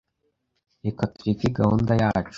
Reka 0.83 1.03
tureke 1.13 1.47
gahunda 1.59 1.91
yacu 2.01 2.29